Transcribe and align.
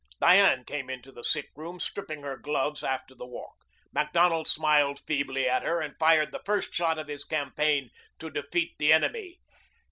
Diane 0.19 0.63
came 0.65 0.89
into 0.89 1.11
the 1.11 1.23
sick 1.23 1.49
room 1.55 1.79
stripping 1.79 2.23
her 2.23 2.35
gloves 2.35 2.83
after 2.83 3.13
the 3.13 3.27
walk. 3.27 3.57
Macdonald 3.93 4.47
smiled 4.47 4.97
feebly 5.05 5.47
at 5.47 5.61
her 5.61 5.79
and 5.79 5.93
fired 5.99 6.31
the 6.31 6.41
first 6.43 6.73
shot 6.73 6.97
of 6.97 7.07
his 7.07 7.23
campaign 7.23 7.91
to 8.17 8.31
defeat 8.31 8.73
the 8.79 8.91
enemy. 8.91 9.37